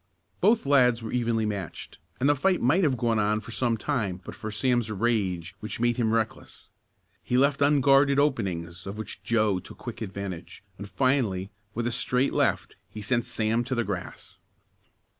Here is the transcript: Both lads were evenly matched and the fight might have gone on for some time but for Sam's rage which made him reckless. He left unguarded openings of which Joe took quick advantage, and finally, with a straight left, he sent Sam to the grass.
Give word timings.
Both 0.39 0.65
lads 0.65 1.03
were 1.03 1.11
evenly 1.11 1.45
matched 1.45 1.99
and 2.19 2.27
the 2.27 2.35
fight 2.35 2.59
might 2.59 2.83
have 2.83 2.97
gone 2.97 3.19
on 3.19 3.39
for 3.39 3.51
some 3.51 3.77
time 3.77 4.19
but 4.25 4.33
for 4.33 4.49
Sam's 4.49 4.89
rage 4.89 5.53
which 5.59 5.79
made 5.79 5.97
him 5.97 6.11
reckless. 6.11 6.69
He 7.21 7.37
left 7.37 7.61
unguarded 7.61 8.17
openings 8.17 8.87
of 8.87 8.97
which 8.97 9.21
Joe 9.21 9.59
took 9.59 9.77
quick 9.77 10.01
advantage, 10.01 10.63
and 10.79 10.89
finally, 10.89 11.51
with 11.75 11.85
a 11.85 11.91
straight 11.91 12.33
left, 12.33 12.77
he 12.89 13.03
sent 13.03 13.25
Sam 13.25 13.63
to 13.65 13.75
the 13.75 13.83
grass. 13.83 14.39